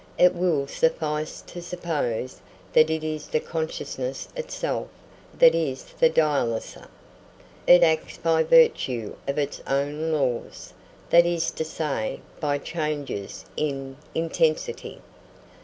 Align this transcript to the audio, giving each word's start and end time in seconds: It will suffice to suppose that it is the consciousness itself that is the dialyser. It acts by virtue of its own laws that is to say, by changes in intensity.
It 0.17 0.33
will 0.33 0.65
suffice 0.65 1.41
to 1.43 1.61
suppose 1.61 2.41
that 2.73 2.89
it 2.89 3.03
is 3.03 3.27
the 3.27 3.39
consciousness 3.39 4.27
itself 4.35 4.87
that 5.37 5.53
is 5.53 5.83
the 5.99 6.09
dialyser. 6.09 6.87
It 7.67 7.83
acts 7.83 8.17
by 8.17 8.41
virtue 8.41 9.15
of 9.27 9.37
its 9.37 9.61
own 9.67 10.11
laws 10.11 10.73
that 11.11 11.27
is 11.27 11.51
to 11.51 11.63
say, 11.63 12.21
by 12.39 12.57
changes 12.57 13.45
in 13.55 13.95
intensity. 14.15 15.01